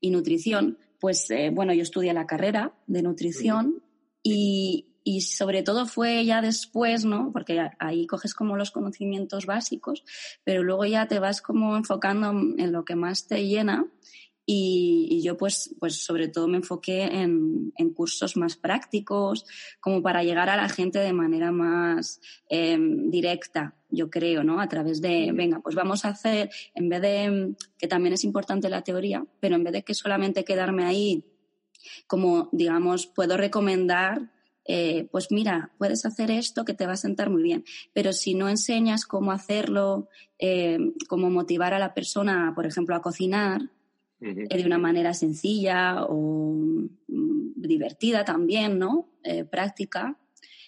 y 0.01 0.11
nutrición. 0.11 0.79
Pues, 0.99 1.31
eh, 1.31 1.51
bueno, 1.55 1.73
yo 1.73 1.83
estudié 1.83 2.13
la 2.13 2.27
carrera 2.27 2.75
de 2.89 3.03
nutrición 3.03 3.83
y, 4.25 4.88
y 5.09 5.23
sobre 5.23 5.63
todo 5.63 5.87
fue 5.87 6.23
ya 6.27 6.43
después, 6.43 7.07
¿no? 7.07 7.33
Porque 7.33 7.71
ahí 7.79 8.07
coges 8.07 8.35
como 8.35 8.59
los 8.59 8.71
conocimientos 8.71 9.47
básicos, 9.47 10.05
pero 10.45 10.63
luego 10.63 10.85
ya 10.85 11.09
te 11.09 11.19
vas 11.19 11.41
como 11.41 11.79
enfocando 11.79 12.29
en 12.29 12.73
lo 12.73 12.85
que 12.85 12.95
más 12.95 13.27
te 13.27 13.47
llena 13.47 13.87
y, 14.45 15.23
yo 15.23 15.39
pues, 15.39 15.75
pues 15.81 16.05
sobre 16.05 16.29
todo 16.29 16.47
me 16.47 16.59
enfoqué 16.59 17.05
en, 17.05 17.73
cursos 17.95 18.37
más 18.37 18.57
prácticos, 18.57 19.47
como 19.81 20.03
para 20.03 20.23
llegar 20.23 20.51
a 20.51 20.59
la 20.59 20.69
gente 20.69 20.99
de 20.99 21.15
manera 21.15 21.53
más 21.53 22.21
em, 22.51 23.11
directa, 23.11 23.77
yo 23.89 24.11
creo, 24.11 24.45
¿no? 24.45 24.61
A 24.61 24.69
través 24.69 25.01
de, 25.01 25.33
venga, 25.33 25.61
pues 25.61 25.75
vamos 25.75 26.05
a 26.05 26.11
hacer, 26.11 26.51
en 26.75 26.91
vez 26.91 27.01
de, 27.01 27.55
que 27.79 27.89
también 27.89 28.13
es 28.13 28.25
importante 28.25 28.69
la 28.69 28.83
teoría, 28.83 29.25
pero 29.41 29.57
en 29.57 29.65
vez 29.65 29.73
de 29.73 29.85
que 29.85 29.95
solamente 29.95 30.45
quedarme 30.45 30.85
ahí, 30.85 31.25
como 32.07 32.51
digamos, 32.53 33.07
puedo 33.07 33.39
recomendar 33.39 34.31
eh, 34.69 35.09
pues 35.11 35.33
mira, 35.33 35.73
puedes 35.79 36.05
hacer 36.05 36.31
esto 36.31 36.65
que 36.65 36.75
te 36.75 36.87
va 36.87 36.93
a 36.93 36.97
sentar 36.97 37.31
muy 37.31 37.43
bien. 37.43 37.65
Pero 37.93 38.13
si 38.13 38.35
no 38.35 38.49
enseñas 38.49 39.07
cómo 39.07 39.33
hacerlo, 39.33 40.09
eh, 40.39 40.79
cómo 41.09 41.31
motivar 41.31 41.75
a 41.75 41.81
la 41.81 41.95
persona, 41.95 42.53
por 42.55 42.67
ejemplo, 42.67 42.95
a 42.95 43.03
cocinar, 43.03 43.63
de 44.21 44.65
una 44.67 44.79
manera 44.79 45.15
sencilla 45.15 46.05
o 46.05 46.53
mm, 46.53 47.53
divertida 47.55 48.25
también, 48.25 48.79
¿no? 48.79 49.09
Eh, 49.23 49.45
práctica, 49.45 50.17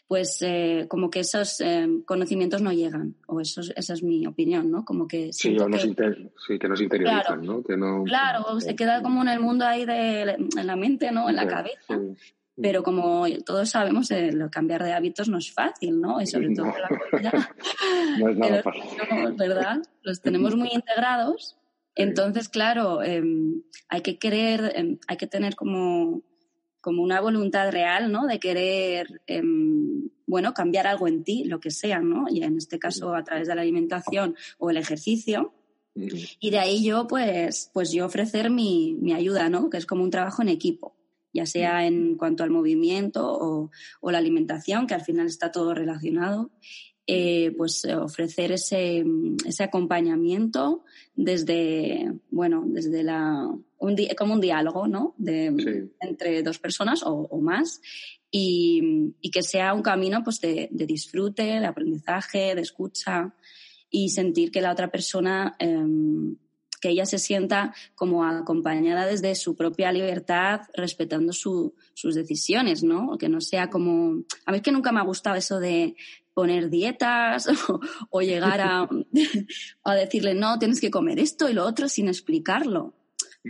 pues 0.07 0.43
eh, 0.43 0.87
como 0.89 1.11
que 1.11 1.21
esos 1.21 1.61
eh, 1.61 1.87
conocimientos 2.05 2.63
no 2.63 2.73
llegan, 2.73 3.15
o 3.27 3.41
eso, 3.41 3.61
esa 3.75 3.95
es 3.95 4.03
mi 4.03 4.27
opinión, 4.27 4.71
¿no? 4.71 4.85
Como 4.85 5.07
que... 5.07 5.33
Sí, 5.33 5.55
nos 5.55 5.83
sí 5.83 6.59
que 6.59 6.69
nos 6.69 6.81
interiorizan, 6.81 7.43
¿no? 7.43 7.63
Que 7.63 7.77
no... 7.77 8.05
Claro, 8.05 8.61
se 8.61 8.75
queda 8.75 9.03
como 9.03 9.23
en 9.23 9.29
el 9.29 9.41
mundo 9.41 9.65
ahí 9.65 9.85
de 9.85 10.23
en 10.23 10.67
la 10.67 10.77
mente, 10.77 11.11
¿no? 11.13 11.29
En 11.29 11.37
la 11.37 11.47
cabeza. 11.47 11.99
Pero 12.61 12.83
como 12.83 13.27
todos 13.45 13.71
sabemos, 13.71 14.09
cambiar 14.51 14.85
de 14.85 14.93
hábitos 14.93 15.29
no 15.29 15.39
es 15.39 15.53
fácil, 15.53 16.01
¿no? 16.01 16.21
Y 16.21 16.27
sobre 16.27 16.55
todo 16.55 16.67
la 16.67 16.89
comida. 16.89 17.33
no 18.19 18.29
es 18.29 18.37
nada 18.37 18.63
fácil. 18.63 18.83
¿Verdad? 19.37 19.79
Los 20.03 20.21
tenemos 20.21 20.57
muy 20.57 20.71
integrados 20.73 21.57
entonces, 21.95 22.49
claro, 22.49 23.03
em, 23.03 23.63
hay 23.89 24.01
que 24.01 24.19
querer, 24.19 24.73
em, 24.75 24.99
hay 25.07 25.17
que 25.17 25.27
tener 25.27 25.55
como, 25.57 26.23
como 26.81 27.03
una 27.03 27.21
voluntad 27.21 27.71
real, 27.71 28.11
¿no? 28.11 28.27
De 28.27 28.39
querer, 28.39 29.21
em, 29.27 30.09
bueno, 30.27 30.55
cambiar 30.55 30.87
algo 30.87 31.09
en 31.09 31.25
ti, 31.25 31.45
lo 31.45 31.61
que 31.61 31.71
sea, 31.71 32.01
¿no? 32.01 32.27
Y 32.31 32.43
en 32.43 32.57
este 32.57 32.79
caso 32.79 33.15
a 33.15 33.25
través 33.25 33.49
de 33.49 33.55
la 33.55 33.63
alimentación 33.63 34.37
o 34.59 34.71
el 34.71 34.77
ejercicio. 34.77 35.53
Y 35.95 36.51
de 36.51 36.59
ahí 36.59 36.85
yo, 36.85 37.07
pues, 37.07 37.71
pues 37.75 37.93
yo 37.93 38.07
ofrecer 38.07 38.49
mi, 38.49 38.97
mi 39.01 39.13
ayuda, 39.13 39.49
¿no? 39.51 39.69
Que 39.69 39.77
es 39.77 39.87
como 39.87 40.05
un 40.05 40.11
trabajo 40.11 40.43
en 40.43 40.49
equipo 40.49 41.00
ya 41.33 41.47
sea 41.47 41.87
en 41.87 42.17
cuanto 42.17 42.43
al 42.43 42.51
movimiento 42.51 43.27
o, 43.27 43.71
o, 44.01 44.11
la 44.11 44.19
alimentación, 44.19 44.87
que 44.87 44.95
al 44.95 45.03
final 45.03 45.27
está 45.27 45.51
todo 45.51 45.75
relacionado. 45.75 46.51
Eh, 47.13 47.53
pues 47.57 47.85
eh, 47.87 47.97
ofrecer 47.97 48.53
ese, 48.53 49.05
ese, 49.45 49.65
acompañamiento 49.65 50.85
desde, 51.17 52.13
bueno, 52.31 52.63
desde 52.67 53.03
la, 53.03 53.49
un 53.79 53.97
como 54.17 54.35
un 54.35 54.41
diálogo, 54.41 54.87
¿no? 54.87 55.15
De, 55.19 55.89
Entre 56.01 56.43
dos 56.45 56.61
personas 56.61 57.03
o, 57.05 57.41
más 57.41 57.81
y, 58.31 59.13
y, 59.21 59.31
que 59.33 59.43
sea 59.43 59.75
un 59.75 59.83
camino 59.83 60.23
pues 60.23 60.41
de, 60.41 60.69
de, 60.71 60.87
disfrute, 60.87 61.43
de 61.43 61.67
aprendizaje, 61.67 62.55
de 62.55 62.61
escucha 62.61 63.35
y 63.91 64.11
sentir 64.11 64.53
que 64.53 64.61
la 64.61 64.71
otra 64.71 64.91
persona 64.91 65.57
em, 65.59 66.37
que 66.81 66.89
ella 66.89 67.07
se 67.07 67.19
sienta 67.19 67.75
como 67.95 68.25
acompañada 68.25 69.07
desde 69.07 69.35
su 69.35 69.55
propia 69.55 69.93
libertad, 69.93 70.63
respetando 70.75 71.33
sus 71.33 71.75
decisiones, 72.15 72.83
¿no? 72.83 73.19
Que 73.19 73.29
no 73.29 73.41
sea 73.41 73.71
como... 73.71 74.25
A 74.47 74.53
mí 74.53 74.59
es 74.59 74.63
que 74.63 74.73
nunca 74.73 74.91
me 74.93 75.01
ha 75.01 75.05
gustado 75.05 75.37
eso 75.37 75.61
de 75.61 75.95
poner 76.33 76.71
dietas 76.71 77.49
o, 78.11 78.23
llegar 78.23 78.61
a, 78.61 78.89
a, 79.85 79.95
decirle, 79.95 80.35
no, 80.35 80.59
tienes 80.59 80.81
que 80.81 80.91
comer 80.91 81.19
esto 81.19 81.49
y 81.49 81.53
lo 81.53 81.65
otro 81.65 81.89
sin 81.89 82.09
explicarlo. 82.09 82.95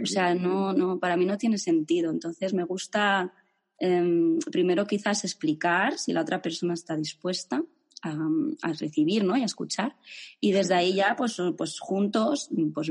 O 0.02 0.06
sea, 0.06 0.34
no, 0.34 0.72
no, 0.72 0.98
para 0.98 1.16
mí 1.16 1.24
no 1.24 1.38
tiene 1.38 1.58
sentido. 1.58 2.10
Entonces 2.10 2.54
me 2.54 2.64
gusta 2.64 3.32
em, 3.78 4.38
primero 4.50 4.86
quizás 4.86 5.24
explicar 5.24 5.98
si 5.98 6.12
la 6.12 6.22
otra 6.22 6.42
persona 6.42 6.74
está 6.74 6.96
dispuesta 6.96 7.62
a, 8.02 8.72
recibir 8.78 9.24
¿no? 9.24 9.36
y 9.36 9.42
a 9.42 9.46
escuchar. 9.46 9.96
Y 10.40 10.52
desde 10.52 10.74
ahí 10.74 10.94
ya, 10.94 11.16
pues, 11.16 11.40
pues 11.56 11.78
juntos, 11.80 12.50
pues 12.74 12.90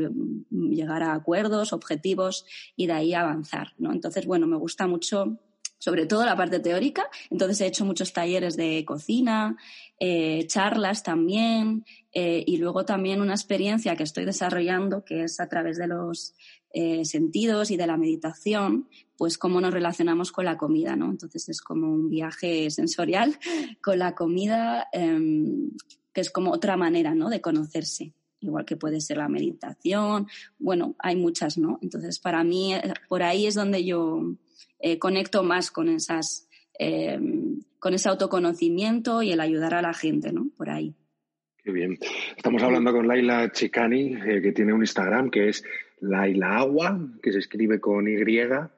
llegar 0.51 1.03
a 1.03 1.13
acuerdos, 1.13 1.73
objetivos 1.73 2.45
y 2.75 2.87
de 2.87 2.93
ahí 2.93 3.13
avanzar. 3.13 3.73
¿no? 3.77 3.91
Entonces, 3.91 4.25
bueno, 4.25 4.47
me 4.47 4.57
gusta 4.57 4.87
mucho 4.87 5.39
sobre 5.79 6.05
todo 6.05 6.25
la 6.25 6.35
parte 6.35 6.59
teórica. 6.59 7.09
Entonces 7.31 7.61
he 7.61 7.67
hecho 7.67 7.85
muchos 7.85 8.13
talleres 8.13 8.55
de 8.57 8.83
cocina, 8.85 9.57
eh, 9.99 10.45
charlas 10.47 11.03
también, 11.03 11.85
eh, 12.11 12.43
y 12.45 12.57
luego 12.57 12.85
también 12.85 13.21
una 13.21 13.33
experiencia 13.33 13.95
que 13.95 14.03
estoy 14.03 14.25
desarrollando, 14.25 15.03
que 15.03 15.23
es 15.23 15.39
a 15.39 15.47
través 15.47 15.77
de 15.77 15.87
los 15.87 16.35
eh, 16.71 17.05
sentidos 17.05 17.71
y 17.71 17.77
de 17.77 17.87
la 17.87 17.97
meditación, 17.97 18.87
pues 19.17 19.37
cómo 19.37 19.59
nos 19.59 19.73
relacionamos 19.73 20.31
con 20.31 20.45
la 20.45 20.57
comida, 20.57 20.95
¿no? 20.95 21.09
Entonces 21.09 21.49
es 21.49 21.61
como 21.61 21.91
un 21.91 22.09
viaje 22.09 22.69
sensorial 22.69 23.37
con 23.81 23.99
la 23.99 24.15
comida, 24.15 24.87
em, 24.93 25.71
que 26.13 26.21
es 26.21 26.29
como 26.29 26.51
otra 26.51 26.77
manera, 26.77 27.15
¿no? 27.15 27.29
De 27.29 27.41
conocerse 27.41 28.13
igual 28.41 28.65
que 28.65 28.77
puede 28.77 29.01
ser 29.01 29.17
la 29.17 29.27
meditación, 29.27 30.27
bueno, 30.57 30.95
hay 30.99 31.15
muchas, 31.15 31.57
¿no? 31.57 31.77
Entonces, 31.81 32.19
para 32.19 32.43
mí, 32.43 32.73
por 33.09 33.21
ahí 33.21 33.47
es 33.47 33.55
donde 33.55 33.83
yo 33.83 34.35
eh, 34.79 34.97
conecto 34.97 35.43
más 35.43 35.71
con 35.71 35.89
esas, 35.89 36.47
em, 36.77 37.61
con 37.79 37.93
ese 37.93 38.07
autoconocimiento 38.09 39.21
y 39.21 39.31
el 39.31 39.41
ayudar 39.41 39.73
a 39.73 39.81
la 39.81 39.93
gente, 39.93 40.31
¿no? 40.31 40.49
Por 40.55 40.69
ahí. 40.69 40.95
Qué 41.61 41.71
bien. 41.71 41.99
Estamos 42.37 42.63
hablando 42.63 42.93
con 42.93 43.07
Laila 43.07 43.51
Chicani, 43.51 44.13
eh, 44.13 44.41
que 44.41 44.53
tiene 44.53 44.73
un 44.73 44.81
Instagram 44.81 45.29
que 45.29 45.49
es 45.49 45.63
Laila 46.01 46.57
Agua, 46.57 46.99
que 47.21 47.31
se 47.31 47.39
escribe 47.39 47.79
con 47.79 48.07
Y, 48.07 48.17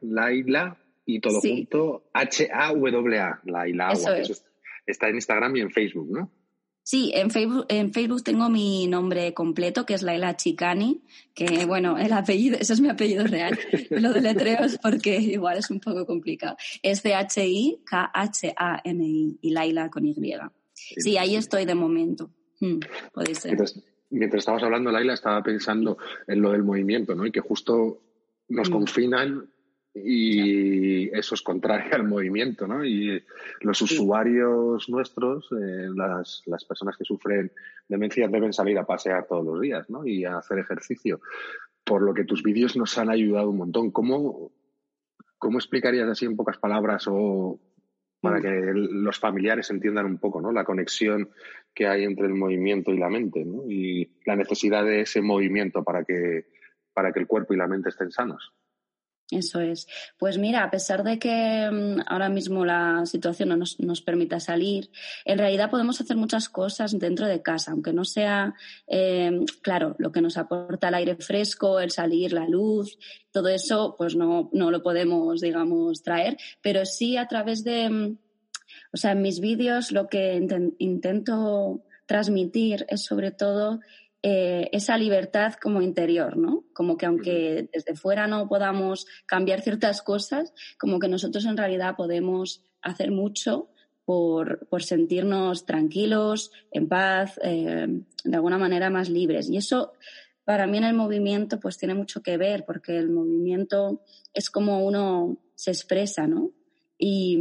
Laila, 0.01 0.77
y 1.05 1.19
todo 1.19 1.41
junto, 1.41 2.09
H-A-W-A, 2.13 3.41
Laila 3.45 3.89
Agua. 3.89 4.17
está 4.85 5.09
en 5.09 5.15
Instagram 5.15 5.55
y 5.55 5.61
en 5.61 5.71
Facebook, 5.71 6.09
¿no? 6.11 6.31
Sí, 6.83 7.11
en 7.13 7.29
Facebook, 7.29 7.67
en 7.69 7.93
Facebook 7.93 8.23
tengo 8.23 8.49
mi 8.49 8.87
nombre 8.87 9.35
completo, 9.35 9.85
que 9.85 9.93
es 9.93 10.01
Laila 10.01 10.35
Chicani, 10.35 11.03
que 11.35 11.65
bueno, 11.65 11.99
el 11.99 12.11
apellido, 12.11 12.57
ese 12.59 12.73
es 12.73 12.81
mi 12.81 12.89
apellido 12.89 13.23
real. 13.25 13.57
Lo 13.91 14.11
deletreo 14.11 14.63
es 14.65 14.79
porque 14.79 15.17
igual 15.17 15.59
es 15.59 15.69
un 15.69 15.79
poco 15.79 16.07
complicado. 16.07 16.57
Es 16.81 17.03
de 17.03 17.13
H-I-K-H-A-N-I 17.13 17.77
y 19.41 19.51
Laila 19.51 19.89
con 19.91 20.07
Y. 20.07 20.15
Sí, 20.73 21.17
ahí 21.17 21.35
estoy 21.35 21.65
de 21.65 21.75
momento. 21.75 22.31
Hmm, 22.59 22.79
ser. 23.33 23.57
Mientras, 24.11 24.41
estabas 24.41 24.63
hablando, 24.63 24.91
Laila, 24.91 25.13
estaba 25.13 25.41
pensando 25.41 25.97
en 26.27 26.41
lo 26.41 26.51
del 26.51 26.63
movimiento, 26.63 27.15
¿no? 27.15 27.25
Y 27.25 27.31
que 27.31 27.39
justo 27.39 28.01
nos 28.49 28.69
hmm. 28.69 28.73
confinan 28.73 29.49
y 29.93 31.09
eso 31.17 31.35
es 31.35 31.41
contrario 31.41 31.93
al 31.95 32.07
movimiento, 32.07 32.65
¿no? 32.67 32.85
Y 32.85 33.23
los 33.61 33.81
usuarios 33.81 34.87
nuestros, 34.89 35.49
eh, 35.51 35.89
las, 35.93 36.43
las, 36.45 36.63
personas 36.63 36.95
que 36.97 37.03
sufren 37.03 37.51
demencia 37.89 38.27
deben 38.27 38.53
salir 38.53 38.77
a 38.77 38.85
pasear 38.85 39.27
todos 39.27 39.45
los 39.45 39.59
días, 39.59 39.89
¿no? 39.89 40.05
Y 40.05 40.23
a 40.23 40.37
hacer 40.37 40.59
ejercicio. 40.59 41.19
Por 41.83 42.03
lo 42.03 42.13
que 42.13 42.23
tus 42.23 42.41
vídeos 42.41 42.77
nos 42.77 42.97
han 42.97 43.09
ayudado 43.09 43.49
un 43.49 43.57
montón. 43.57 43.91
¿Cómo, 43.91 44.51
cómo 45.37 45.57
explicarías 45.57 46.07
así 46.07 46.25
en 46.25 46.37
pocas 46.37 46.57
palabras 46.57 47.05
o 47.07 47.59
para 48.21 48.39
mm. 48.39 48.41
que 48.41 48.71
los 48.73 49.19
familiares 49.19 49.69
entiendan 49.71 50.05
un 50.05 50.19
poco, 50.19 50.39
¿no? 50.39 50.51
La 50.51 50.63
conexión 50.63 51.31
que 51.73 51.87
hay 51.87 52.03
entre 52.03 52.27
el 52.27 52.33
movimiento 52.33 52.91
y 52.91 52.97
la 52.97 53.09
mente, 53.09 53.45
¿no? 53.45 53.69
Y 53.69 54.11
la 54.25 54.35
necesidad 54.35 54.83
de 54.83 55.01
ese 55.01 55.21
movimiento 55.21 55.83
para 55.83 56.03
que, 56.03 56.45
para 56.93 57.11
que 57.11 57.19
el 57.19 57.27
cuerpo 57.27 57.53
y 57.53 57.57
la 57.57 57.67
mente 57.67 57.89
estén 57.89 58.11
sanos. 58.11 58.53
Eso 59.31 59.61
es. 59.61 59.87
Pues 60.17 60.37
mira, 60.37 60.61
a 60.61 60.69
pesar 60.69 61.03
de 61.03 61.17
que 61.17 61.69
mm, 61.71 62.01
ahora 62.05 62.27
mismo 62.27 62.65
la 62.65 63.05
situación 63.05 63.47
no 63.49 63.55
nos, 63.55 63.79
nos, 63.79 64.01
permita 64.01 64.41
salir, 64.41 64.91
en 65.23 65.37
realidad 65.37 65.71
podemos 65.71 66.01
hacer 66.01 66.17
muchas 66.17 66.49
cosas 66.49 66.99
dentro 66.99 67.27
de 67.27 67.41
casa, 67.41 67.71
aunque 67.71 67.93
no 67.93 68.03
sea, 68.03 68.53
em, 68.87 69.45
claro, 69.61 69.95
lo 69.99 70.11
que 70.11 70.21
nos 70.21 70.37
aporta 70.37 70.89
el 70.89 70.95
aire 70.95 71.15
fresco, 71.15 71.79
el 71.79 71.91
salir, 71.91 72.33
la 72.33 72.45
luz, 72.45 72.99
todo 73.31 73.47
eso, 73.47 73.95
pues 73.97 74.17
no, 74.17 74.49
no 74.51 74.69
lo 74.69 74.83
podemos, 74.83 75.39
digamos, 75.39 76.03
traer, 76.03 76.35
pero 76.61 76.85
sí 76.85 77.15
a 77.15 77.27
través 77.27 77.63
de, 77.63 77.89
mm, 77.89 78.17
o 78.93 78.97
sea, 78.97 79.11
en 79.11 79.21
mis 79.21 79.39
vídeos 79.39 79.91
lo 79.91 80.07
que 80.07 80.45
intento 80.79 81.83
transmitir 82.05 82.85
es 82.89 83.05
sobre 83.05 83.31
todo 83.31 83.79
eh, 84.23 84.69
esa 84.71 84.97
libertad 84.97 85.53
como 85.53 85.81
interior, 85.81 86.37
¿no? 86.37 86.63
Como 86.73 86.95
que 86.97 87.05
aunque 87.05 87.69
desde 87.73 87.95
fuera 87.95 88.27
no 88.27 88.47
podamos 88.47 89.07
cambiar 89.25 89.61
ciertas 89.61 90.01
cosas, 90.01 90.53
como 90.77 90.99
que 90.99 91.07
nosotros 91.07 91.45
en 91.45 91.57
realidad 91.57 91.95
podemos 91.95 92.63
hacer 92.81 93.11
mucho 93.11 93.69
por, 94.05 94.67
sentirnos 94.79 95.65
tranquilos, 95.65 96.51
en 96.71 96.87
paz, 96.87 97.39
eh, 97.43 97.87
de 98.23 98.35
alguna 98.35 98.57
manera 98.57 98.89
más 98.89 99.09
libres. 99.09 99.49
Y 99.49 99.57
eso 99.57 99.93
para 100.43 100.67
mí 100.67 100.77
en 100.77 100.83
el 100.83 100.93
movimiento 100.93 101.59
pues 101.59 101.77
tiene 101.77 101.93
mucho 101.93 102.21
que 102.21 102.37
ver, 102.37 102.65
porque 102.65 102.97
el 102.97 103.09
movimiento 103.09 104.01
es 104.33 104.49
como 104.49 104.85
uno 104.85 105.37
se 105.55 105.71
expresa, 105.71 106.27
¿no? 106.27 106.51
Y, 106.97 107.39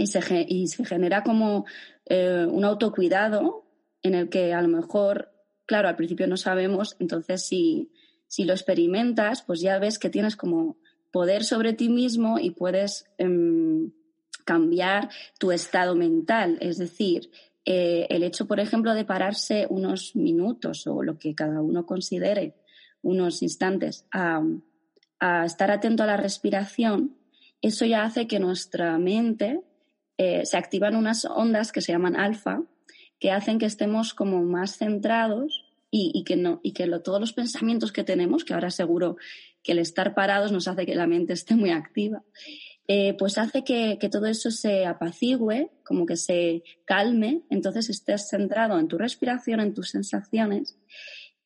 y, 0.00 0.06
se, 0.06 0.46
y 0.48 0.66
se 0.66 0.84
genera 0.84 1.22
como 1.22 1.66
eh, 2.06 2.46
un 2.48 2.64
autocuidado 2.64 3.64
en 4.02 4.14
el 4.14 4.28
que 4.28 4.52
a 4.52 4.62
lo 4.62 4.68
mejor, 4.68 5.32
claro, 5.66 5.88
al 5.88 5.96
principio 5.96 6.26
no 6.26 6.36
sabemos, 6.36 6.96
entonces 6.98 7.46
si, 7.46 7.92
si 8.26 8.44
lo 8.44 8.52
experimentas, 8.52 9.42
pues 9.42 9.60
ya 9.60 9.78
ves 9.78 9.98
que 9.98 10.10
tienes 10.10 10.36
como 10.36 10.76
poder 11.10 11.44
sobre 11.44 11.72
ti 11.72 11.88
mismo 11.88 12.38
y 12.38 12.50
puedes 12.50 13.06
em, 13.18 13.92
cambiar 14.44 15.10
tu 15.38 15.52
estado 15.52 15.94
mental. 15.94 16.58
Es 16.60 16.78
decir, 16.78 17.30
eh, 17.64 18.06
el 18.10 18.22
hecho, 18.22 18.46
por 18.46 18.60
ejemplo, 18.60 18.94
de 18.94 19.04
pararse 19.04 19.66
unos 19.68 20.16
minutos 20.16 20.86
o 20.86 21.02
lo 21.02 21.18
que 21.18 21.34
cada 21.34 21.60
uno 21.60 21.86
considere, 21.86 22.54
unos 23.02 23.42
instantes, 23.42 24.06
a, 24.12 24.42
estar 25.44 25.70
atento 25.70 26.02
a 26.02 26.06
la 26.06 26.16
respiración, 26.16 27.16
eso 27.60 27.84
ya 27.84 28.04
hace 28.04 28.26
que 28.26 28.40
nuestra 28.40 28.96
mente 28.98 29.60
eh, 30.22 30.44
se 30.44 30.58
activan 30.58 30.96
unas 30.96 31.24
ondas 31.24 31.72
que 31.72 31.80
se 31.80 31.92
llaman 31.92 32.14
alfa, 32.14 32.62
que 33.18 33.30
hacen 33.30 33.58
que 33.58 33.64
estemos 33.64 34.12
como 34.12 34.42
más 34.42 34.76
centrados 34.76 35.64
y, 35.90 36.24
que, 36.24 36.36
no, 36.36 36.60
y 36.62 36.72
que 36.72 36.86
todos 37.02 37.18
los 37.18 37.32
pensamientos 37.32 37.90
que 37.90 38.04
tenemos, 38.04 38.44
que 38.44 38.52
ahora 38.52 38.68
seguro 38.68 39.16
que 39.62 39.72
el 39.72 39.78
estar 39.78 40.14
parados 40.14 40.52
nos 40.52 40.68
hace 40.68 40.84
que 40.84 40.94
la 40.94 41.06
mente 41.06 41.32
esté 41.32 41.54
muy 41.54 41.70
activa, 41.70 42.22
eh, 42.86 43.14
pues 43.18 43.38
hace 43.38 43.64
que, 43.64 43.96
todo 44.12 44.26
eso 44.26 44.50
se 44.50 44.84
apacigüe, 44.84 45.70
como 45.84 46.04
que 46.04 46.16
se 46.16 46.64
calme, 46.84 47.40
entonces 47.48 47.88
estés 47.88 48.28
centrado 48.28 48.78
en 48.78 48.88
tu 48.88 48.98
respiración, 48.98 49.60
en 49.60 49.72
tus 49.72 49.88
sensaciones, 49.88 50.76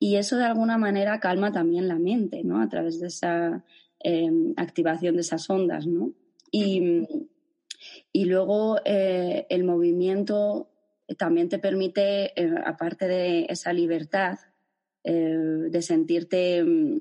y 0.01 0.17
eso 0.17 0.37
de 0.37 0.47
alguna 0.47 0.79
manera 0.79 1.21
calma 1.21 1.53
también 1.53 1.87
la 1.87 2.01
mente, 2.01 2.43
¿no? 2.43 2.61
A 2.61 2.69
través 2.69 2.99
de 2.99 3.07
esa 3.07 3.65
em, 4.01 4.53
activación 4.57 5.15
de 5.15 5.21
esas 5.21 5.49
ondas, 5.49 5.87
¿no? 5.87 6.13
Y, 6.51 7.07
y 8.13 8.25
luego 8.25 8.79
eh, 8.85 9.47
el 9.51 9.65
movimiento 9.65 10.71
también 11.19 11.49
te 11.49 11.59
permite, 11.59 12.41
eh, 12.41 12.55
aparte 12.65 13.07
de 13.07 13.47
esa 13.49 13.73
libertad, 13.73 14.39
eh, 15.03 15.37
de 15.71 15.83
sentirte 15.83 16.65
mm, 16.65 17.01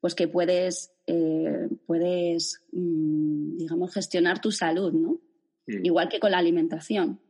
pues 0.00 0.14
que 0.14 0.28
puedes, 0.28 0.92
eh, 1.06 1.68
puedes 1.86 2.62
mm, 2.72 3.56
digamos, 3.56 3.92
gestionar 3.92 4.40
tu 4.40 4.52
salud, 4.52 4.92
¿no? 4.92 5.20
Igual 5.66 6.08
que 6.08 6.18
con 6.18 6.32
la 6.32 6.38
alimentación. 6.38 7.20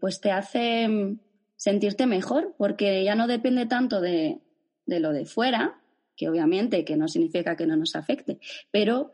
pues 0.00 0.20
te 0.20 0.30
hace 0.30 0.88
mm, 0.88 1.18
sentirte 1.56 2.06
mejor, 2.06 2.54
porque 2.58 3.04
ya 3.04 3.14
no 3.14 3.26
depende 3.26 3.66
tanto 3.66 4.00
de, 4.00 4.40
de, 4.86 5.00
lo 5.00 5.12
de 5.12 5.24
fuera, 5.24 5.80
que 6.16 6.28
obviamente 6.28 6.84
que 6.84 6.96
no 6.96 7.08
significa 7.08 7.56
que 7.56 7.66
no 7.66 7.76
nos 7.76 7.96
afecte, 7.96 8.38
pero 8.70 9.12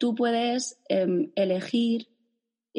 tú 0.00 0.14
puedes 0.14 0.80
em, 0.88 1.30
elegir 1.36 2.08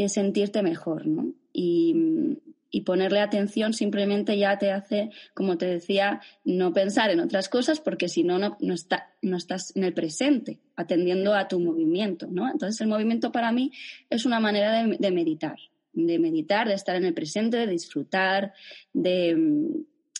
sentirte 0.08 0.64
mejor, 0.64 1.06
¿no? 1.06 1.34
y, 1.54 2.82
ponerle 2.86 3.20
atención 3.20 3.74
simplemente 3.74 4.38
ya 4.38 4.58
te 4.58 4.72
hace, 4.72 5.12
como 5.34 5.58
te 5.58 5.68
decía, 5.68 6.22
no 6.44 6.74
pensar 6.74 7.12
en 7.12 7.20
otras 7.20 7.48
cosas 7.48 7.80
porque 7.80 8.10
si 8.10 8.24
no, 8.24 8.40
no, 8.40 8.74
estás 8.74 9.76
en 9.76 9.84
el 9.84 9.94
presente, 9.94 10.60
atendiendo 10.76 11.36
a 11.36 11.48
tu 11.48 11.60
movimiento, 11.60 12.28
¿no? 12.32 12.50
Entonces 12.50 12.82
el 12.82 12.88
movimiento 12.88 13.32
para 13.32 13.52
mí 13.52 13.72
es 14.10 14.26
una 14.26 14.40
manera 14.40 14.84
de, 14.84 15.12
meditar, 15.12 15.58
de 15.94 16.18
meditar, 16.18 16.68
de 16.68 16.74
estar 16.74 16.96
en 16.96 17.06
el 17.06 17.14
presente, 17.14 17.58
de 17.58 17.68
disfrutar, 17.68 18.54
de, 18.94 19.38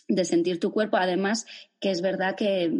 de 0.08 0.24
sentir 0.24 0.60
tu 0.60 0.70
cuerpo. 0.70 0.98
Además, 0.98 1.46
que 1.80 1.90
es 1.90 2.00
verdad 2.00 2.36
que 2.36 2.70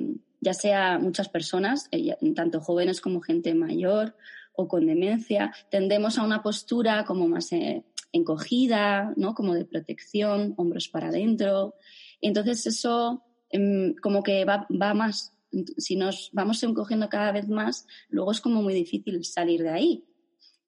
ya 0.42 0.52
sea 0.52 0.98
muchas 0.98 1.31
personas, 1.31 1.88
eh, 1.90 2.14
tanto 2.35 2.61
jóvenes 2.61 3.00
como 3.00 3.22
gente 3.22 3.55
mayor 3.55 4.14
o 4.52 4.68
con 4.68 4.85
demencia, 4.87 5.55
tendemos 5.70 6.18
a 6.18 6.24
una 6.24 6.42
postura 6.42 7.07
como 7.07 7.26
más... 7.28 7.50
Eh, 7.52 7.85
encogida, 8.12 9.12
¿no? 9.16 9.35
Como 9.35 9.55
de 9.55 9.64
protección, 9.64 10.55
hombros 10.57 10.88
para 10.88 11.09
adentro. 11.09 11.74
Entonces 12.20 12.66
eso 12.66 13.24
em, 13.50 13.94
como 13.96 14.22
que 14.22 14.44
va, 14.44 14.66
va 14.70 14.94
más. 14.94 15.35
Si 15.76 15.96
nos 15.96 16.31
vamos 16.33 16.62
encogiendo 16.62 17.09
cada 17.09 17.33
vez 17.33 17.48
más, 17.48 17.87
luego 18.09 18.33
es 18.33 18.40
como 18.40 18.62
muy 18.62 18.74
difícil 18.74 19.24
salir 19.24 19.62
de 19.62 19.70
ahí. 19.70 20.05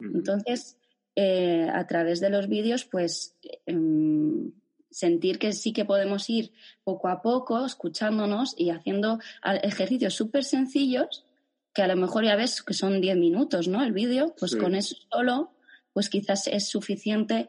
Entonces, 0.00 0.76
eh, 1.14 1.68
a 1.72 1.86
través 1.86 2.20
de 2.20 2.28
los 2.28 2.48
vídeos, 2.48 2.84
pues 2.84 3.36
em, 3.64 4.52
sentir 4.94 5.40
que 5.40 5.52
sí 5.52 5.72
que 5.72 5.84
podemos 5.84 6.30
ir 6.30 6.52
poco 6.84 7.08
a 7.08 7.20
poco, 7.20 7.66
escuchándonos 7.66 8.54
y 8.56 8.70
haciendo 8.70 9.18
ejercicios 9.62 10.14
súper 10.14 10.44
sencillos, 10.44 11.26
que 11.72 11.82
a 11.82 11.88
lo 11.88 11.96
mejor 11.96 12.24
ya 12.24 12.36
ves 12.36 12.62
que 12.62 12.74
son 12.74 13.00
10 13.00 13.16
minutos, 13.16 13.66
¿no? 13.66 13.82
El 13.82 13.92
vídeo, 13.92 14.36
pues 14.38 14.54
con 14.54 14.76
eso 14.76 14.94
solo 15.10 15.50
pues 15.92 16.08
quizás 16.08 16.46
es 16.46 16.68
suficiente 16.68 17.48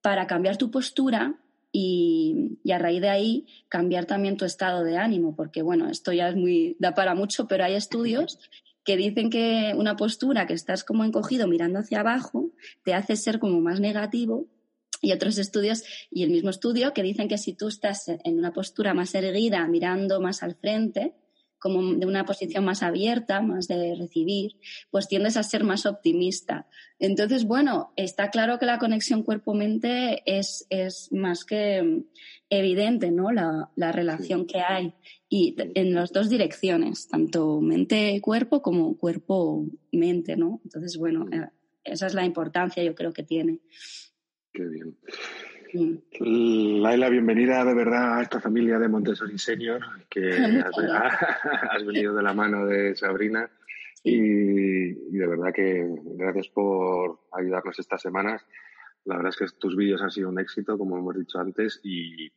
para 0.00 0.26
cambiar 0.26 0.56
tu 0.56 0.72
postura 0.72 1.36
y, 1.70 2.58
a 2.72 2.78
raíz 2.78 3.00
de 3.00 3.08
ahí 3.08 3.46
cambiar 3.68 4.06
también 4.06 4.36
tu 4.36 4.44
estado 4.44 4.82
de 4.82 4.96
ánimo, 4.96 5.36
porque 5.36 5.62
bueno, 5.62 5.88
esto 5.88 6.12
ya 6.12 6.28
es 6.28 6.34
muy, 6.34 6.76
da 6.80 6.94
para 6.94 7.14
mucho, 7.14 7.46
pero 7.46 7.64
hay 7.64 7.74
estudios 7.74 8.40
que 8.84 8.96
dicen 8.96 9.30
que 9.30 9.74
una 9.76 9.94
postura 9.96 10.48
que 10.48 10.54
estás 10.54 10.82
como 10.82 11.04
encogido 11.04 11.46
mirando 11.46 11.78
hacia 11.78 12.00
abajo 12.00 12.50
te 12.82 12.94
hace 12.94 13.14
ser 13.14 13.38
como 13.38 13.60
más 13.60 13.78
negativo 13.78 14.48
y 15.00 15.12
otros 15.12 15.38
estudios 15.38 15.84
y 16.10 16.22
el 16.22 16.30
mismo 16.30 16.50
estudio 16.50 16.92
que 16.92 17.02
dicen 17.02 17.28
que 17.28 17.38
si 17.38 17.54
tú 17.54 17.68
estás 17.68 18.08
en 18.08 18.38
una 18.38 18.52
postura 18.52 18.94
más 18.94 19.14
erguida 19.14 19.66
mirando 19.66 20.20
más 20.20 20.42
al 20.42 20.54
frente, 20.54 21.14
como 21.60 21.94
de 21.94 22.06
una 22.06 22.24
posición 22.24 22.64
más 22.64 22.82
abierta, 22.82 23.42
más 23.42 23.68
de 23.68 23.94
recibir, 23.94 24.56
pues 24.90 25.06
tiendes 25.08 25.36
a 25.36 25.42
ser 25.42 25.62
más 25.62 25.84
optimista. 25.84 26.66
Entonces, 26.98 27.44
bueno, 27.44 27.92
está 27.96 28.30
claro 28.30 28.58
que 28.58 28.64
la 28.64 28.78
conexión 28.78 29.22
cuerpo-mente 29.22 30.22
es, 30.24 30.66
es 30.70 31.12
más 31.12 31.44
que 31.44 32.04
evidente, 32.48 33.10
¿no? 33.10 33.30
La, 33.30 33.70
la 33.76 33.92
relación 33.92 34.46
que 34.46 34.60
hay. 34.60 34.94
Y 35.28 35.54
en 35.74 35.94
las 35.94 36.12
dos 36.12 36.30
direcciones, 36.30 37.08
tanto 37.08 37.60
mente-cuerpo 37.60 38.62
como 38.62 38.96
cuerpo-mente, 38.96 40.36
¿no? 40.36 40.62
Entonces, 40.64 40.96
bueno, 40.96 41.26
eh, 41.30 41.46
esa 41.84 42.06
es 42.06 42.14
la 42.14 42.24
importancia, 42.24 42.82
yo 42.82 42.94
creo 42.94 43.12
que 43.12 43.22
tiene. 43.22 43.60
Qué 44.52 44.64
bien. 44.64 44.96
Laila, 46.82 47.08
bienvenida 47.08 47.64
de 47.64 47.74
verdad 47.74 48.18
a 48.18 48.22
esta 48.22 48.40
familia 48.40 48.78
de 48.78 48.88
Montessori 48.88 49.38
Senior, 49.38 49.80
que 50.08 50.28
has, 51.70 51.86
venido 51.86 52.14
de 52.14 52.22
la 52.22 52.34
mano 52.34 52.66
de 52.66 52.96
Sabrina. 52.96 53.48
Y, 54.02 54.92
de 54.92 55.26
verdad 55.26 55.52
que 55.54 55.86
gracias 56.16 56.48
por 56.48 57.20
ayudarnos 57.32 57.78
estas 57.78 58.02
semanas. 58.02 58.44
La 59.04 59.16
verdad 59.16 59.30
es 59.30 59.36
que 59.36 59.58
tus 59.58 59.76
vídeos 59.76 60.02
han 60.02 60.10
sido 60.10 60.28
un 60.28 60.40
éxito, 60.40 60.76
como 60.76 60.98
hemos 60.98 61.16
dicho 61.16 61.38
antes, 61.38 61.80
y, 61.84 62.32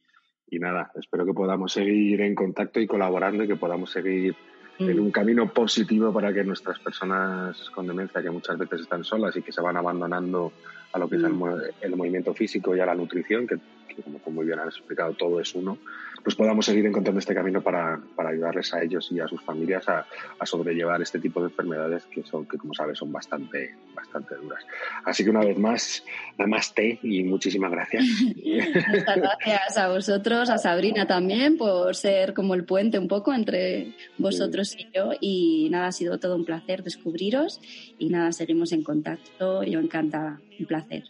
nada, 0.52 0.92
espero 0.96 1.26
que 1.26 1.34
podamos 1.34 1.74
seguir 1.74 2.22
en 2.22 2.36
contacto 2.36 2.80
y 2.80 2.86
colaborando 2.86 3.44
y 3.44 3.48
que 3.48 3.56
podamos 3.56 3.92
seguir 3.92 4.36
en 4.78 5.00
un 5.00 5.12
camino 5.12 5.52
positivo 5.52 6.14
para 6.14 6.34
que 6.34 6.44
nuestras 6.44 6.80
personas 6.80 7.70
con 7.72 7.88
demencia, 7.88 8.22
que 8.22 8.30
muchas 8.30 8.58
veces 8.58 8.82
están 8.82 9.04
solas 9.04 9.36
y 9.36 9.42
que 9.42 9.52
se 9.52 9.62
van 9.62 9.78
abandonando 9.78 10.54
a 10.94 11.00
lo 11.00 11.10
que 11.10 11.18
es 11.18 11.24
el, 11.24 11.34
mm. 11.34 11.96
movimiento 11.96 12.34
físico 12.34 12.76
y 12.76 12.80
a 12.80 12.86
la 12.86 12.96
nutrición, 12.96 13.48
que, 13.48 13.58
como, 14.02 14.20
muy 14.28 14.46
bien 14.46 14.60
han 14.60 14.68
explicado, 14.68 15.14
todo 15.14 15.40
es 15.40 15.54
uno, 15.54 15.78
pues 16.24 16.36
podamos 16.36 16.66
seguir 16.66 16.86
encontrando 16.86 17.20
este 17.20 17.36
camino 17.36 17.62
para, 17.62 18.00
para 18.16 18.30
ayudarles 18.30 18.74
a 18.74 18.82
ellos 18.82 19.10
y 19.12 19.20
a 19.20 19.28
sus 19.28 19.42
familias 19.42 19.88
a, 19.90 20.06
a, 20.40 20.46
sobrellevar 20.46 21.02
este 21.02 21.20
tipo 21.20 21.42
de 21.42 21.48
enfermedades 21.48 22.06
que 22.06 22.24
son, 22.24 22.46
que 22.48 22.58
como 22.58 22.74
sabes, 22.74 22.98
son 22.98 23.12
bastante, 23.12 23.76
bastante 23.94 24.36
duras. 24.36 24.64
Así 25.04 25.24
que 25.24 25.30
una 25.30 25.42
vez 25.42 25.58
más, 25.58 26.04
namaste 26.38 27.00
y 27.04 27.24
muchísimas 27.24 27.72
gracias. 27.72 28.04
Muchas 28.34 29.18
gracias 29.18 29.78
a 29.78 29.90
vosotros, 29.90 30.50
a 30.50 30.58
Sabrina 30.58 31.06
también, 31.06 31.58
por 31.58 31.96
ser 31.96 32.34
como 32.34 32.56
el 32.56 32.66
puente 32.66 33.00
un 33.00 33.08
poco 33.08 33.34
entre 33.34 33.96
vosotros 34.18 34.76
y 34.78 34.88
yo. 34.96 35.12
Y 35.20 35.70
nada, 35.72 35.88
ha 35.88 35.92
sido 35.92 36.20
todo 36.20 36.36
un 36.36 36.46
placer 36.46 36.84
descubriros 36.84 37.60
y 37.98 38.10
nada, 38.10 38.32
seguimos 38.32 38.72
en 38.72 38.84
contacto. 38.84 39.64
Yo 39.64 39.80
encantada, 39.80 40.40
un 40.60 40.66
placer. 40.66 41.04